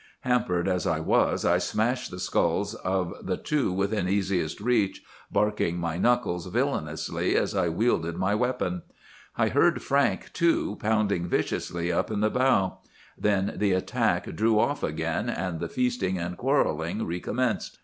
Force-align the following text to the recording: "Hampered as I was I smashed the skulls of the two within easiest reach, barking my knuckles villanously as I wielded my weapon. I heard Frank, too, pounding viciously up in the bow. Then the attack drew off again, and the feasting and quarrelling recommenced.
"Hampered 0.21 0.67
as 0.67 0.87
I 0.87 0.99
was 0.99 1.45
I 1.45 1.59
smashed 1.59 2.09
the 2.09 2.17
skulls 2.19 2.73
of 2.73 3.13
the 3.21 3.37
two 3.37 3.71
within 3.71 4.09
easiest 4.09 4.59
reach, 4.59 5.03
barking 5.31 5.77
my 5.77 5.99
knuckles 5.99 6.47
villanously 6.47 7.35
as 7.35 7.53
I 7.53 7.69
wielded 7.69 8.17
my 8.17 8.33
weapon. 8.33 8.81
I 9.37 9.49
heard 9.49 9.83
Frank, 9.83 10.33
too, 10.33 10.75
pounding 10.79 11.27
viciously 11.27 11.91
up 11.91 12.09
in 12.09 12.21
the 12.21 12.31
bow. 12.31 12.79
Then 13.15 13.53
the 13.57 13.73
attack 13.73 14.25
drew 14.35 14.57
off 14.57 14.81
again, 14.81 15.29
and 15.29 15.59
the 15.59 15.69
feasting 15.69 16.17
and 16.17 16.35
quarrelling 16.35 17.05
recommenced. 17.05 17.77